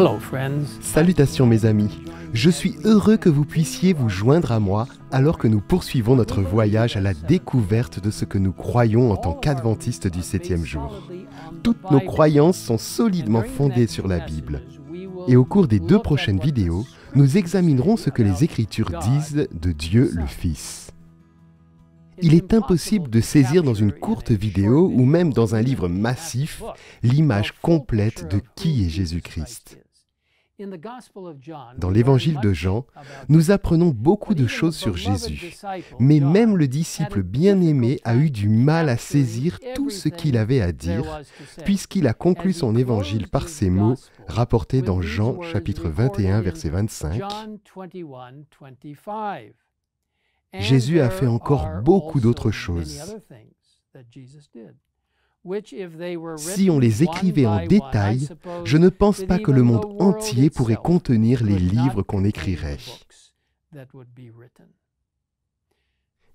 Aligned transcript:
Hello, 0.00 0.18
friends. 0.18 0.64
Salutations 0.80 1.44
mes 1.44 1.66
amis. 1.66 2.00
Je 2.32 2.48
suis 2.48 2.74
heureux 2.84 3.18
que 3.18 3.28
vous 3.28 3.44
puissiez 3.44 3.92
vous 3.92 4.08
joindre 4.08 4.50
à 4.50 4.58
moi 4.58 4.86
alors 5.10 5.36
que 5.36 5.46
nous 5.46 5.60
poursuivons 5.60 6.16
notre 6.16 6.40
voyage 6.40 6.96
à 6.96 7.02
la 7.02 7.12
découverte 7.12 8.02
de 8.02 8.10
ce 8.10 8.24
que 8.24 8.38
nous 8.38 8.54
croyons 8.54 9.12
en 9.12 9.18
tant 9.18 9.34
qu'adventistes 9.34 10.08
du 10.08 10.22
septième 10.22 10.64
jour. 10.64 11.06
Toutes 11.62 11.90
nos 11.90 12.00
croyances 12.00 12.58
sont 12.58 12.78
solidement 12.78 13.42
fondées 13.42 13.86
sur 13.86 14.08
la 14.08 14.20
Bible. 14.20 14.62
Et 15.28 15.36
au 15.36 15.44
cours 15.44 15.68
des 15.68 15.80
deux 15.80 15.98
prochaines 15.98 16.40
vidéos, 16.40 16.86
nous 17.14 17.36
examinerons 17.36 17.98
ce 17.98 18.08
que 18.08 18.22
les 18.22 18.42
Écritures 18.42 18.92
disent 19.02 19.48
de 19.52 19.72
Dieu 19.72 20.12
le 20.14 20.24
Fils. 20.24 20.92
Il 22.22 22.32
est 22.32 22.54
impossible 22.54 23.10
de 23.10 23.20
saisir 23.20 23.62
dans 23.62 23.74
une 23.74 23.92
courte 23.92 24.30
vidéo 24.30 24.90
ou 24.94 25.04
même 25.04 25.34
dans 25.34 25.54
un 25.54 25.60
livre 25.60 25.88
massif 25.88 26.62
l'image 27.02 27.52
complète 27.60 28.30
de 28.30 28.40
qui 28.56 28.86
est 28.86 28.88
Jésus-Christ. 28.88 29.78
Dans 31.78 31.90
l'évangile 31.90 32.38
de 32.40 32.52
Jean, 32.52 32.86
nous 33.28 33.50
apprenons 33.50 33.88
beaucoup 33.88 34.34
de 34.34 34.46
choses 34.46 34.76
sur 34.76 34.96
Jésus, 34.96 35.56
mais 35.98 36.20
même 36.20 36.56
le 36.56 36.68
disciple 36.68 37.22
bien-aimé 37.22 38.00
a 38.04 38.16
eu 38.16 38.30
du 38.30 38.48
mal 38.48 38.88
à 38.88 38.96
saisir 38.96 39.58
tout 39.74 39.90
ce 39.90 40.08
qu'il 40.08 40.36
avait 40.36 40.60
à 40.60 40.72
dire, 40.72 41.20
puisqu'il 41.64 42.06
a 42.06 42.14
conclu 42.14 42.52
son 42.52 42.76
évangile 42.76 43.28
par 43.28 43.48
ces 43.48 43.70
mots 43.70 43.96
rapportés 44.26 44.82
dans 44.82 45.00
Jean 45.00 45.40
chapitre 45.42 45.88
21 45.88 46.40
verset 46.40 46.70
25. 46.70 47.22
Jésus 50.52 51.00
a 51.00 51.10
fait 51.10 51.26
encore 51.26 51.68
beaucoup 51.82 52.20
d'autres 52.20 52.50
choses. 52.50 53.00
Si 56.36 56.68
on 56.70 56.78
les 56.78 57.02
écrivait 57.02 57.46
en 57.46 57.66
détail, 57.66 58.28
je 58.64 58.76
ne 58.76 58.88
pense 58.88 59.24
pas 59.24 59.38
que 59.38 59.50
le 59.50 59.62
monde 59.62 59.86
entier 59.98 60.50
pourrait 60.50 60.76
contenir 60.76 61.42
les 61.42 61.58
livres 61.58 62.02
qu'on 62.02 62.24
écrirait. 62.24 62.78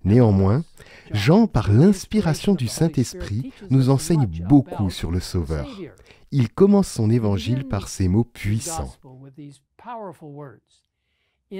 Néanmoins, 0.04 0.64
Jean, 1.10 1.46
par 1.46 1.72
l'inspiration 1.72 2.54
du 2.54 2.68
Saint-Esprit, 2.68 3.52
nous 3.70 3.90
enseigne 3.90 4.26
beaucoup 4.26 4.90
sur 4.90 5.10
le 5.10 5.20
Sauveur. 5.20 5.68
Il 6.30 6.48
commence 6.48 6.88
son 6.88 7.10
évangile 7.10 7.66
par 7.66 7.88
ces 7.88 8.08
mots 8.08 8.24
puissants. 8.24 8.92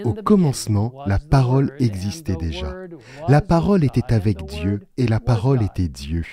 Au 0.05 0.15
commencement, 0.15 0.93
la 1.07 1.21
parole 1.21 1.73
existait 1.79 2.35
déjà. 2.35 2.75
La 3.29 3.41
parole 3.41 3.85
était 3.85 4.13
avec 4.13 4.45
Dieu 4.45 4.81
et 4.97 5.07
la 5.07 5.21
parole 5.21 5.63
était 5.63 5.89
Dieu. 5.89 6.25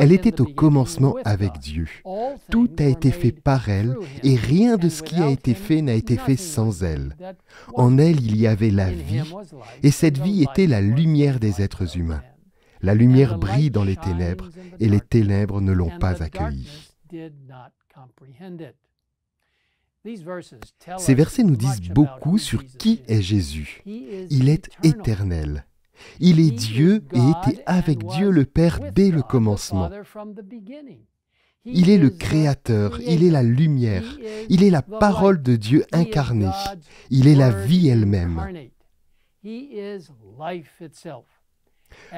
Elle 0.00 0.10
était 0.10 0.40
au 0.40 0.44
commencement 0.44 1.14
avec 1.24 1.58
Dieu. 1.60 1.86
Tout 2.50 2.70
a 2.78 2.84
été 2.84 3.12
fait 3.12 3.30
par 3.30 3.68
elle 3.68 3.96
et 4.24 4.34
rien 4.34 4.76
de 4.76 4.88
ce 4.88 5.04
qui 5.04 5.22
a 5.22 5.30
été 5.30 5.54
fait 5.54 5.82
n'a 5.82 5.94
été 5.94 6.16
fait 6.16 6.36
sans 6.36 6.82
elle. 6.82 7.16
En 7.74 7.96
elle, 7.98 8.20
il 8.20 8.36
y 8.36 8.48
avait 8.48 8.72
la 8.72 8.90
vie 8.90 9.32
et 9.84 9.92
cette 9.92 10.18
vie 10.18 10.42
était 10.42 10.66
la 10.66 10.80
lumière 10.80 11.38
des 11.38 11.62
êtres 11.62 11.96
humains. 11.96 12.22
La 12.82 12.94
lumière 12.94 13.38
brille 13.38 13.70
dans 13.70 13.84
les 13.84 13.96
ténèbres 13.96 14.50
et 14.80 14.88
les 14.88 15.00
ténèbres 15.00 15.60
ne 15.60 15.72
l'ont 15.72 15.96
pas 15.98 16.24
accueillie. 16.24 16.68
Ces 20.98 21.14
versets 21.14 21.42
nous 21.42 21.56
disent 21.56 21.90
beaucoup 21.90 22.38
sur 22.38 22.64
qui 22.64 23.02
est 23.08 23.22
Jésus. 23.22 23.82
Il 23.86 24.48
est 24.48 24.68
éternel. 24.82 25.66
Il 26.20 26.40
est 26.40 26.50
Dieu 26.50 27.04
et 27.12 27.50
était 27.50 27.62
avec 27.66 28.04
Dieu 28.06 28.30
le 28.30 28.44
Père 28.44 28.80
dès 28.92 29.10
le 29.10 29.22
commencement. 29.22 29.90
Il 31.64 31.90
est 31.90 31.98
le 31.98 32.10
Créateur, 32.10 33.00
il 33.00 33.24
est 33.24 33.30
la 33.30 33.42
lumière, 33.42 34.04
il 34.48 34.62
est 34.62 34.70
la 34.70 34.82
parole 34.82 35.42
de 35.42 35.56
Dieu 35.56 35.84
incarnée, 35.92 36.50
il 37.10 37.26
est 37.26 37.34
la 37.34 37.50
vie 37.50 37.88
elle-même. 37.88 38.40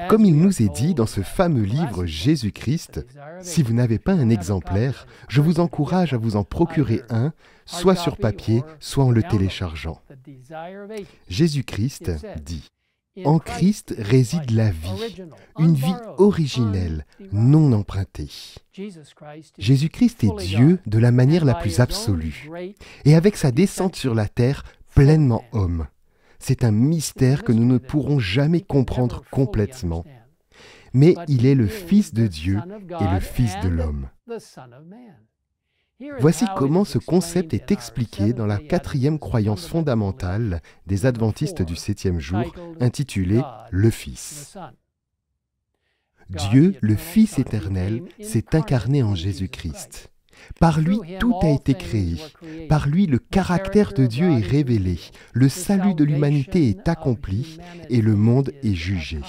Comme 0.07 0.25
il 0.25 0.37
nous 0.37 0.61
est 0.61 0.69
dit 0.69 0.93
dans 0.93 1.05
ce 1.05 1.21
fameux 1.21 1.63
livre 1.63 2.05
Jésus-Christ, 2.05 3.05
si 3.41 3.63
vous 3.63 3.73
n'avez 3.73 3.99
pas 3.99 4.13
un 4.13 4.29
exemplaire, 4.29 5.07
je 5.27 5.41
vous 5.41 5.59
encourage 5.59 6.13
à 6.13 6.17
vous 6.17 6.35
en 6.35 6.43
procurer 6.43 7.01
un, 7.09 7.33
soit 7.65 7.95
sur 7.95 8.17
papier, 8.17 8.63
soit 8.79 9.03
en 9.03 9.11
le 9.11 9.23
téléchargeant. 9.23 10.01
Jésus-Christ 11.27 12.11
dit, 12.43 12.67
En 13.25 13.39
Christ 13.39 13.95
réside 13.97 14.51
la 14.51 14.71
vie, 14.71 15.23
une 15.57 15.75
vie 15.75 15.95
originelle, 16.17 17.05
non 17.31 17.71
empruntée. 17.73 18.29
Jésus-Christ 19.57 20.23
est 20.23 20.37
Dieu 20.37 20.79
de 20.85 20.99
la 20.99 21.11
manière 21.11 21.45
la 21.45 21.55
plus 21.55 21.79
absolue, 21.79 22.49
et 23.05 23.15
avec 23.15 23.35
sa 23.35 23.51
descente 23.51 23.95
sur 23.95 24.15
la 24.15 24.27
terre, 24.27 24.63
pleinement 24.95 25.43
homme. 25.51 25.87
C'est 26.39 26.63
un 26.63 26.71
mystère 26.71 27.43
que 27.43 27.51
nous 27.51 27.65
ne 27.65 27.77
pourrons 27.77 28.19
jamais 28.19 28.61
comprendre 28.61 29.23
complètement. 29.29 30.05
Mais 30.93 31.15
il 31.27 31.45
est 31.45 31.55
le 31.55 31.67
Fils 31.67 32.13
de 32.13 32.27
Dieu 32.27 32.59
et 32.99 33.13
le 33.13 33.19
Fils 33.19 33.53
de 33.61 33.69
l'homme. 33.69 34.09
Voici 36.19 36.45
comment 36.55 36.85
ce 36.85 36.97
concept 36.97 37.53
est 37.53 37.71
expliqué 37.71 38.31
dans 38.31 38.45
la 38.45 38.57
quatrième 38.57 39.19
croyance 39.19 39.67
fondamentale 39.67 40.61
des 40.87 41.05
adventistes 41.05 41.61
du 41.61 41.75
septième 41.75 42.19
jour, 42.19 42.55
intitulée 42.79 43.41
Le 43.69 43.89
Fils. 43.89 44.57
Dieu, 46.29 46.75
le 46.81 46.95
Fils 46.95 47.37
éternel, 47.37 48.03
s'est 48.21 48.55
incarné 48.55 49.03
en 49.03 49.13
Jésus-Christ. 49.13 50.09
Par 50.59 50.79
lui, 50.79 50.99
tout 51.19 51.35
a 51.41 51.49
été 51.49 51.73
créé. 51.73 52.15
Par 52.67 52.87
lui, 52.87 53.07
le 53.07 53.19
caractère 53.19 53.93
de 53.93 54.05
Dieu 54.05 54.29
est 54.31 54.45
révélé. 54.45 54.99
Le 55.33 55.49
salut 55.49 55.93
de 55.93 56.03
l'humanité 56.03 56.69
est 56.69 56.87
accompli 56.87 57.57
et 57.89 58.01
le 58.01 58.15
monde 58.15 58.51
est 58.63 58.75
jugé. 58.75 59.21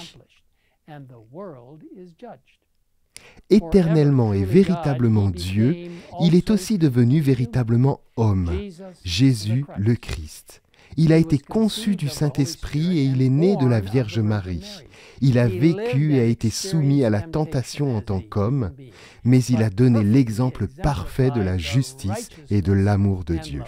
Éternellement 3.48 4.32
et 4.32 4.44
véritablement 4.44 5.30
Dieu, 5.30 5.90
il 6.20 6.34
est 6.34 6.50
aussi 6.50 6.78
devenu 6.78 7.20
véritablement 7.20 8.00
homme, 8.16 8.50
Jésus 9.04 9.64
le 9.76 9.94
Christ. 9.94 10.62
Il 10.96 11.12
a 11.12 11.16
été 11.16 11.38
conçu 11.38 11.96
du 11.96 12.08
Saint-Esprit 12.08 12.98
et 12.98 13.04
il 13.04 13.22
est 13.22 13.30
né 13.30 13.56
de 13.56 13.66
la 13.66 13.80
Vierge 13.80 14.18
Marie. 14.18 14.84
Il 15.20 15.38
a 15.38 15.46
vécu 15.46 16.14
et 16.14 16.20
a 16.20 16.24
été 16.24 16.50
soumis 16.50 17.04
à 17.04 17.10
la 17.10 17.20
tentation 17.20 17.96
en 17.96 18.00
tant 18.00 18.20
qu'homme, 18.20 18.72
mais 19.24 19.40
il 19.44 19.62
a 19.62 19.70
donné 19.70 20.02
l'exemple 20.02 20.66
parfait 20.66 21.30
de 21.30 21.40
la 21.40 21.58
justice 21.58 22.30
et 22.50 22.62
de 22.62 22.72
l'amour 22.72 23.24
de 23.24 23.36
Dieu. 23.36 23.62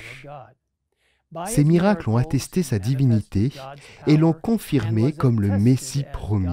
Ces 1.47 1.65
miracles 1.65 2.11
ont 2.11 2.17
attesté 2.17 2.63
sa 2.63 2.79
divinité 2.79 3.53
et 4.07 4.17
l'ont 4.17 4.35
confirmé 4.35 5.13
comme 5.13 5.41
le 5.41 5.59
Messie 5.59 6.05
promis. 6.13 6.51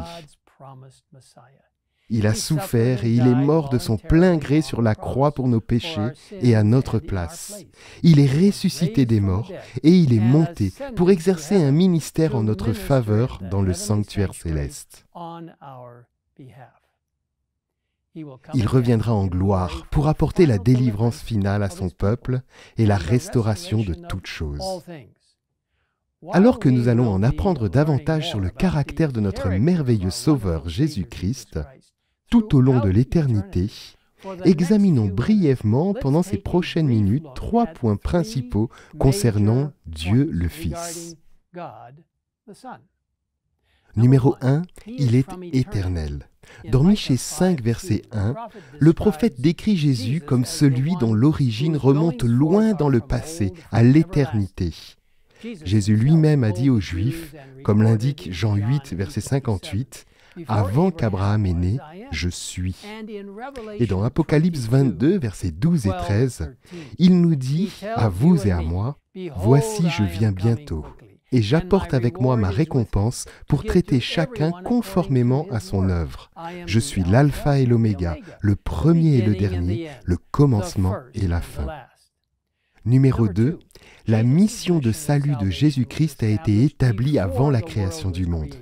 Il 2.09 2.25
a 2.25 2.34
souffert 2.34 3.06
et 3.06 3.12
il 3.12 3.28
est 3.28 3.36
mort 3.36 3.70
de 3.70 3.78
son 3.78 3.97
plein 3.97 4.38
gré 4.38 4.62
sur 4.62 4.81
la 4.81 4.96
croix 4.96 5.31
pour 5.31 5.47
nos 5.47 5.62
péchés 5.62 6.09
et 6.42 6.56
à 6.56 6.64
notre 6.64 6.97
place. 6.97 7.64
Il 8.02 8.20
est 8.20 8.47
ressuscité 8.47 9.06
des 9.06 9.20
morts 9.20 9.52
et 9.84 9.92
il 9.92 10.14
est 10.14 10.19
monté 10.19 10.74
pour 10.96 11.12
exercer 11.12 11.56
un 11.56 11.72
ministère 11.72 12.36
en 12.36 12.44
notre 12.44 12.74
faveur 12.74 13.40
dans 13.52 13.62
le 13.62 13.74
sanctuaire 13.74 14.34
céleste. 14.34 15.06
Il 18.16 18.68
reviendra 18.68 19.14
en 19.14 19.28
gloire 19.28 19.86
pour 19.92 20.08
apporter 20.08 20.48
la 20.48 20.58
délivrance 20.58 21.22
finale 21.22 21.62
à 21.62 21.69
son 21.69 21.90
peuple 21.90 22.42
et 22.78 22.88
la 22.88 22.98
restauration 22.98 23.84
de 23.84 23.94
toutes 23.94 24.28
choses. 24.28 24.81
Alors 26.34 26.59
que 26.59 26.68
nous 26.68 26.90
allons 26.90 27.08
en 27.08 27.24
apprendre 27.24 27.69
davantage 27.69 28.30
sur 28.30 28.40
le 28.40 28.50
caractère 28.50 29.14
de 29.14 29.22
notre 29.22 29.48
merveilleux 29.50 30.09
Sauveur 30.09 30.68
Jésus-Christ, 30.68 31.59
tout 32.30 32.56
au 32.56 32.62
long 32.62 32.80
de 32.80 32.90
l'éternité, 32.90 33.70
examinons 34.46 35.08
brièvement 35.08 35.94
pendant 35.94 36.24
ces 36.24 36.38
prochaines 36.38 36.88
minutes 36.88 37.26
trois 37.36 37.66
points 37.66 37.98
principaux 37.98 38.70
concernant 38.98 39.72
Dieu 39.86 40.30
le 40.31 40.48
Fils. 40.48 41.16
Numéro 43.96 44.36
1, 44.42 44.62
il 44.86 45.16
est 45.16 45.28
éternel. 45.52 46.28
Dans 46.72 46.84
Michée 46.84 47.18
5, 47.18 47.62
verset 47.62 48.04
1, 48.12 48.36
le 48.80 48.94
prophète 48.94 49.42
décrit 49.42 49.78
Jésus 49.78 50.22
comme 50.22 50.46
celui 50.46 50.96
dont 51.00 51.14
l'origine 51.14 51.78
remonte 51.78 52.24
loin 52.24 52.74
dans 52.74 52.90
le 52.90 53.02
passé, 53.02 53.54
à 53.72 53.84
l'éternité. 53.84 54.74
Jésus 55.42 55.96
lui-même 55.96 56.44
a 56.44 56.52
dit 56.52 56.70
aux 56.70 56.80
Juifs, 56.80 57.36
comme 57.64 57.82
l'indique 57.82 58.30
Jean 58.32 58.56
8, 58.56 58.94
verset 58.94 59.22
58, 59.22 60.06
avant 60.47 60.91
qu'Abraham 60.91 61.45
est 61.45 61.53
né, 61.53 61.77
je 62.12 62.30
suis. 62.30 62.75
Et 63.80 63.86
dans 63.86 64.03
Apocalypse 64.03 64.68
22, 64.68 65.18
versets 65.19 65.51
12 65.51 65.88
et 65.88 65.89
13, 65.89 66.56
il 66.97 67.21
nous 67.21 67.36
dit, 67.36 67.71
à 67.95 68.09
vous 68.09 68.47
et 68.47 68.51
à 68.51 68.62
moi, 68.62 68.97
Voici 69.36 69.89
je 69.89 70.03
viens 70.03 70.31
bientôt, 70.31 70.86
et 71.31 71.41
j'apporte 71.41 71.94
avec 71.94 72.19
moi 72.19 72.38
ma 72.38 72.50
récompense 72.50 73.25
pour 73.47 73.63
traiter 73.63 74.00
chacun 74.00 74.51
conformément 74.63 75.45
à 75.51 75.59
son 75.59 75.89
œuvre. 75.89 76.30
Je 76.65 76.80
suis 76.80 77.03
l'alpha 77.03 77.59
et 77.59 77.65
l'oméga, 77.65 78.18
le 78.41 78.56
premier 78.56 79.18
et 79.18 79.21
le 79.21 79.36
dernier, 79.36 79.89
le 80.03 80.18
commencement 80.31 80.95
et 81.13 81.27
la 81.27 81.41
fin. 81.41 81.68
Numéro 82.86 83.27
2. 83.27 83.59
La 84.07 84.24
mission 84.24 84.80
de 84.80 84.91
salut 84.91 85.36
de 85.36 85.50
Jésus-Christ 85.50 86.24
a 86.24 86.27
été 86.27 86.63
établie 86.63 87.19
avant 87.19 87.50
la 87.50 87.62
création 87.62 88.09
du 88.09 88.25
monde. 88.25 88.56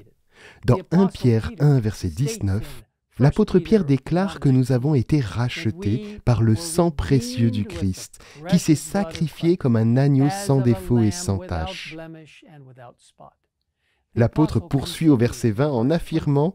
Dans 0.67 0.79
1 0.91 1.07
Pierre 1.07 1.49
1, 1.59 1.79
verset 1.79 2.09
19, 2.09 2.83
l'apôtre 3.19 3.57
Pierre 3.57 3.85
déclare 3.85 4.41
que 4.41 4.49
nous 4.49 4.73
avons 4.73 4.95
été 4.95 5.21
rachetés 5.21 6.19
par 6.25 6.43
le 6.43 6.57
sang 6.57 6.91
précieux 6.91 7.51
du 7.51 7.63
Christ, 7.63 8.21
qui 8.49 8.59
s'est 8.59 8.75
sacrifié 8.75 9.55
comme 9.55 9.77
un 9.77 9.95
agneau 9.95 10.29
sans 10.29 10.59
défaut 10.59 10.99
et 10.99 11.11
sans 11.11 11.37
tache. 11.37 11.95
L'apôtre 14.13 14.59
poursuit 14.59 15.07
au 15.07 15.15
verset 15.15 15.51
20 15.51 15.69
en 15.69 15.89
affirmant 15.89 16.53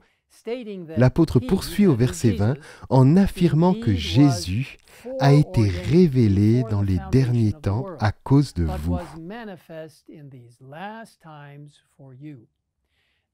L'apôtre 0.98 1.40
poursuit 1.40 1.86
au 1.86 1.94
verset 1.94 2.32
20 2.32 2.56
en 2.90 3.16
affirmant 3.16 3.72
que 3.72 3.94
Jésus 3.94 4.76
a 5.20 5.32
été 5.32 5.68
révélé 5.68 6.64
dans 6.68 6.82
les 6.82 6.98
derniers 7.10 7.54
temps 7.54 7.86
à 7.98 8.12
cause 8.12 8.52
de 8.52 8.64
vous. 8.64 8.98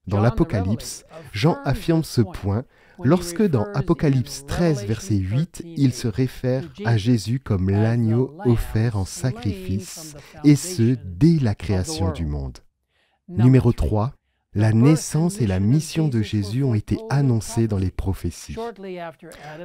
Dans 0.09 0.21
l'Apocalypse, 0.21 1.05
Jean 1.33 1.59
affirme 1.65 2.03
ce 2.03 2.23
point. 2.23 2.65
Lorsque 3.05 3.43
dans 3.43 3.67
Apocalypse 3.75 4.45
13, 4.47 4.85
verset 4.87 5.17
8, 5.17 5.63
il 5.77 5.93
se 5.93 6.09
réfère 6.09 6.65
à 6.85 6.97
Jésus 6.97 7.39
comme 7.39 7.71
l'agneau 7.71 8.37
offert 8.45 8.97
en 8.97 9.05
sacrifice, 9.05 10.17
et 10.45 10.57
ce, 10.57 10.97
dès 11.05 11.39
la 11.41 11.55
création 11.55 12.11
du 12.11 12.27
monde. 12.27 12.59
Numéro 13.29 13.73
3, 13.73 14.15
la 14.55 14.73
naissance 14.73 15.41
et 15.41 15.47
la 15.47 15.61
mission 15.61 16.09
de 16.09 16.23
Jésus 16.23 16.65
ont 16.65 16.75
été 16.75 16.99
annoncées 17.11 17.69
dans 17.69 17.79
les 17.79 17.91
prophéties. 17.91 18.57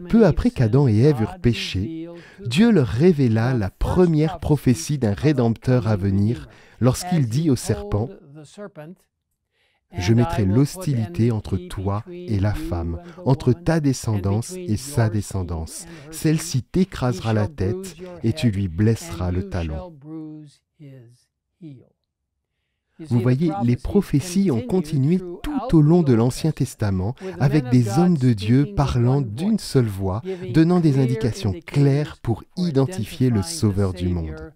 Peu 0.10 0.26
après 0.26 0.52
qu'Adam 0.52 0.88
et 0.88 1.00
Ève 1.00 1.22
eurent 1.22 1.40
péché, 1.40 2.08
Dieu 2.46 2.70
leur 2.70 2.88
révéla 2.88 3.54
la 3.54 3.70
première 3.70 4.40
prophétie 4.40 5.00
d'un 5.00 5.14
Rédempteur 5.14 5.88
à 5.88 5.96
venir 5.96 6.50
lorsqu'il 6.82 7.28
dit 7.28 7.50
au 7.50 7.56
serpent, 7.56 8.10
je 9.98 10.14
mettrai 10.14 10.46
l'hostilité 10.46 11.32
entre 11.32 11.58
toi 11.58 12.04
et 12.12 12.40
la 12.40 12.54
femme, 12.54 13.02
entre 13.26 13.54
ta 13.54 13.80
descendance 13.80 14.54
et 14.54 14.78
sa 14.78 15.10
descendance. 15.10 15.86
Celle-ci 16.12 16.64
t'écrasera 16.64 17.34
la 17.34 17.48
tête 17.48 17.96
et 18.24 18.34
tu 18.34 18.52
lui 18.52 18.68
blesseras 18.68 19.32
le 19.32 19.50
talon. 19.50 19.94
Vous 23.10 23.20
voyez, 23.20 23.52
les 23.64 23.76
prophéties 23.76 24.52
ont 24.52 24.62
continué 24.62 25.20
tout 25.42 25.78
au 25.78 25.82
long 25.82 26.04
de 26.04 26.14
l'Ancien 26.14 26.52
Testament 26.52 27.16
avec 27.40 27.70
des 27.70 27.98
hommes 27.98 28.18
de 28.18 28.34
Dieu 28.34 28.74
parlant 28.76 29.22
d'une 29.22 29.60
seule 29.60 29.88
voix, 29.88 30.22
donnant 30.54 30.80
des 30.80 31.00
indications 31.00 31.54
claires 31.66 32.18
pour 32.22 32.44
identifier 32.58 33.30
le 33.30 33.42
Sauveur 33.42 33.94
du 33.94 34.10
monde. 34.10 34.54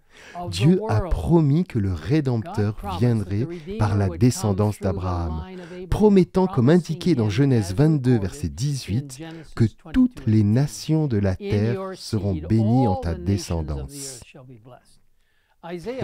Dieu 0.50 0.80
a 0.88 1.00
promis 1.02 1.64
que 1.64 1.78
le 1.78 1.92
Rédempteur 1.92 2.76
viendrait 2.98 3.46
par 3.78 3.96
la 3.96 4.08
descendance 4.08 4.78
d'Abraham, 4.80 5.42
promettant, 5.90 6.46
comme 6.46 6.70
indiqué 6.70 7.14
dans 7.14 7.30
Genèse 7.30 7.74
22, 7.74 8.18
verset 8.18 8.48
18, 8.48 9.20
que 9.54 9.64
toutes 9.92 10.26
les 10.26 10.42
nations 10.42 11.06
de 11.06 11.18
la 11.18 11.36
terre 11.36 11.92
seront 11.94 12.34
bénies 12.34 12.88
en 12.88 12.96
ta 12.96 13.14
descendance. 13.14 14.20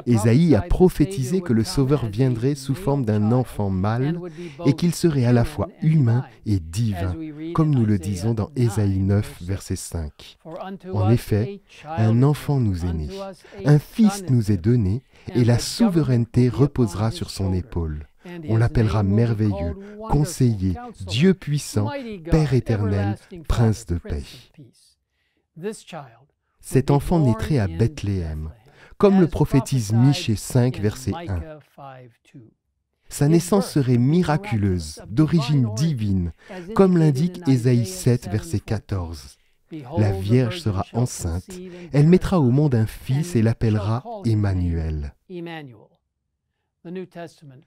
Ésaïe 0.06 0.55
a 0.56 0.62
prophétisé 0.62 1.41
que 1.41 1.53
le 1.53 1.62
Sauveur 1.62 2.06
viendrait 2.06 2.56
sous 2.56 2.75
forme 2.75 3.05
d'un 3.05 3.31
enfant 3.31 3.71
mâle 3.71 4.19
et 4.67 4.75
qu'il 4.75 4.95
serait 4.95 5.27
à 5.27 5.33
la 5.33 5.45
fois 5.45 5.69
humain 5.81 6.25
et 6.45 6.59
divin, 6.59 7.15
comme 7.55 7.73
nous 7.73 7.87
le 7.87 7.99
disons 7.99 8.35
dans 8.35 8.51
Ésaïe 8.56 8.99
9, 8.99 9.43
verset 9.43 9.77
5. 9.77 10.39
En 10.93 11.09
effet, 11.11 11.61
un 11.87 12.23
enfant 12.23 12.59
nous 12.59 12.85
est 12.85 12.93
né, 12.93 13.09
un 13.65 13.79
fils 13.79 14.25
nous 14.29 14.51
est 14.51 14.56
donné, 14.56 15.03
et 15.35 15.45
la 15.45 15.59
souveraineté 15.59 16.49
reposera 16.49 17.11
sur 17.11 17.31
son 17.31 17.53
épaule. 17.53 18.09
On 18.49 18.57
l'appellera 18.57 19.03
merveilleux, 19.03 19.77
conseiller, 20.11 20.75
Dieu 21.07 21.35
puissant, 21.35 21.91
Père 22.31 22.55
éternel, 22.55 23.17
Prince 23.47 23.87
de 23.87 23.99
paix. 23.99 24.25
Cet 26.61 26.91
enfant 26.91 27.21
naîtrait 27.21 27.59
à 27.59 27.69
Bethléem 27.69 28.50
comme 28.99 29.20
le 29.20 29.26
prophétise 29.26 29.93
Michée 29.93 30.37
5, 30.37 30.79
verset 30.79 31.12
1. 31.14 31.41
Sa 33.08 33.29
naissance 33.29 33.70
serait 33.70 33.99
miraculeuse, 33.99 35.02
d'origine 35.08 35.73
divine, 35.75 36.32
comme 36.75 36.99
l'indique 36.99 37.46
Ésaïe 37.46 37.87
7, 37.87 38.29
verset 38.29 38.61
14. 38.61 39.37
La 39.99 40.12
Vierge 40.12 40.61
sera 40.61 40.85
enceinte, 40.93 41.49
elle 41.93 42.06
mettra 42.06 42.41
au 42.41 42.50
monde 42.50 42.75
un 42.75 42.87
fils 42.87 43.35
et 43.37 43.43
l'appellera 43.43 44.05
Emmanuel. 44.25 45.14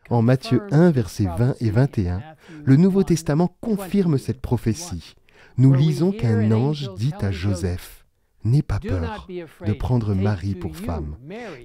En 0.10 0.22
Matthieu 0.22 0.62
1, 0.72 0.92
versets 0.92 1.26
20 1.26 1.56
et 1.60 1.72
21, 1.72 2.22
le 2.64 2.76
Nouveau 2.76 3.04
Testament 3.04 3.56
confirme 3.62 4.18
cette 4.18 4.42
prophétie. 4.42 5.16
Nous 5.58 5.74
lisons 5.74 6.12
qu'un 6.12 6.52
ange 6.52 6.94
dit 6.96 7.14
à 7.20 7.32
Joseph, 7.32 7.97
N'aie 8.44 8.62
pas 8.62 8.80
peur 8.80 9.28
de 9.66 9.74
prendre 9.74 10.14
Marie 10.14 10.56
pour 10.56 10.76
femme, 10.76 11.18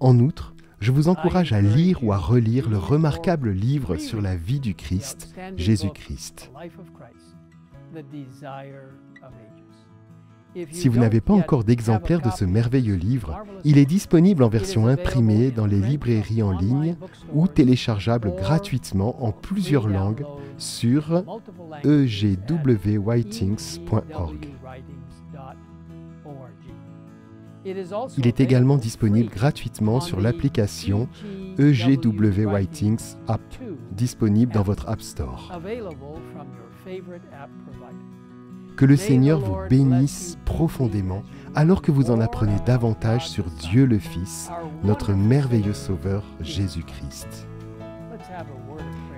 En 0.00 0.18
outre, 0.18 0.54
je 0.80 0.90
vous 0.90 1.08
encourage 1.08 1.52
à 1.52 1.60
lire 1.60 2.02
ou 2.02 2.12
à 2.12 2.18
relire 2.18 2.68
le 2.68 2.78
remarquable 2.78 3.50
livre 3.50 3.96
sur 3.96 4.20
la 4.20 4.36
vie 4.36 4.60
du 4.60 4.74
Christ, 4.74 5.34
Jésus-Christ. 5.56 6.50
Si 10.70 10.88
vous 10.88 10.98
n'avez 10.98 11.20
pas 11.20 11.32
encore 11.32 11.64
d'exemplaire 11.64 12.20
de 12.20 12.30
ce 12.30 12.44
merveilleux 12.44 12.96
livre, 12.96 13.42
il 13.64 13.78
est 13.78 13.86
disponible 13.86 14.42
en 14.42 14.48
version 14.48 14.86
imprimée 14.86 15.50
dans 15.50 15.66
les 15.66 15.80
librairies 15.80 16.42
en 16.42 16.52
ligne 16.52 16.96
ou 17.32 17.48
téléchargeable 17.48 18.34
gratuitement 18.36 19.24
en 19.24 19.32
plusieurs 19.32 19.88
langues 19.88 20.24
sur 20.58 21.24
egwwritings.org. 21.84 24.48
Il 27.64 28.26
est 28.26 28.40
également 28.40 28.76
disponible 28.76 29.30
gratuitement 29.30 30.00
sur 30.00 30.20
l'application 30.20 31.08
EGW 31.58 32.46
Writings 32.46 33.14
App, 33.28 33.40
disponible 33.92 34.52
dans 34.52 34.62
votre 34.62 34.88
App 34.88 35.00
Store. 35.00 35.52
Que 38.76 38.84
le 38.84 38.96
Seigneur 38.96 39.40
vous 39.40 39.56
bénisse 39.68 40.38
profondément 40.44 41.22
alors 41.54 41.82
que 41.82 41.92
vous 41.92 42.10
en 42.10 42.20
apprenez 42.20 42.56
davantage 42.64 43.28
sur 43.28 43.44
Dieu 43.44 43.84
le 43.84 43.98
Fils, 43.98 44.50
notre 44.82 45.12
merveilleux 45.12 45.74
Sauveur 45.74 46.24
Jésus-Christ. 46.40 47.46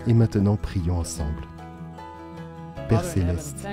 Et 0.06 0.14
maintenant, 0.14 0.56
prions 0.56 0.98
ensemble. 0.98 1.46
Père 2.88 3.04
céleste, 3.04 3.66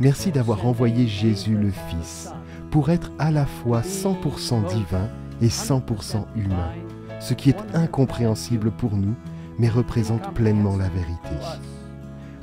merci 0.00 0.30
d'avoir 0.30 0.66
envoyé 0.66 1.06
Jésus 1.06 1.56
le 1.56 1.70
Fils 1.70 2.30
pour 2.70 2.90
être 2.90 3.10
à 3.18 3.30
la 3.30 3.46
fois 3.46 3.80
100% 3.80 4.66
divin 4.68 5.08
et 5.40 5.48
100% 5.48 6.26
humain, 6.36 6.72
ce 7.20 7.32
qui 7.32 7.50
est 7.50 7.74
incompréhensible 7.74 8.70
pour 8.70 8.96
nous, 8.96 9.14
mais 9.58 9.68
représente 9.68 10.34
pleinement 10.34 10.76
la 10.76 10.88
vérité. 10.88 11.77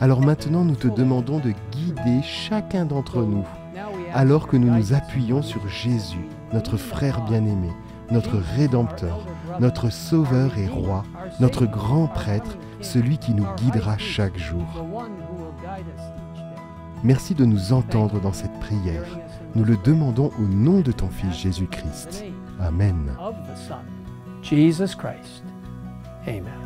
Alors 0.02 0.22
maintenant, 0.22 0.66
nous 0.66 0.76
te 0.76 0.88
demandons 0.88 1.40
de 1.40 1.54
guider 1.72 2.22
chacun 2.22 2.86
d'entre 2.86 3.24
nous, 3.24 3.46
alors 4.14 4.48
que 4.48 4.58
nous 4.58 4.74
nous 4.74 4.94
appuyons 4.94 5.42
sur 5.42 5.68
Jésus, 5.68 6.28
notre 6.54 6.78
frère 6.78 7.22
bien-aimé, 7.22 7.70
notre 8.12 8.38
Rédempteur, 8.58 9.26
notre 9.60 9.90
Sauveur 9.90 10.58
et 10.58 10.68
Roi, 10.68 11.04
notre 11.40 11.66
grand 11.66 12.08
prêtre, 12.08 12.58
celui 12.82 13.18
qui 13.18 13.34
nous 13.34 13.48
guidera 13.58 13.98
chaque 13.98 14.38
jour. 14.38 14.66
Merci 17.04 17.34
de 17.36 17.46
nous 17.46 17.72
entendre 17.72 18.20
dans 18.20 18.34
cette 18.34 18.60
prière. 18.60 19.06
Nous 19.56 19.64
le 19.64 19.78
demandons 19.84 20.32
au 20.40 20.44
nom 20.44 20.82
de 20.82 20.92
ton 20.92 21.08
Fils 21.08 21.34
Jésus-Christ. 21.34 22.26
Amen. 22.60 23.12
Amen. 26.28 26.65